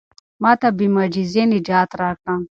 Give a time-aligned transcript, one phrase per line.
[0.41, 2.35] ما ته بې معجزې نجات راکړه.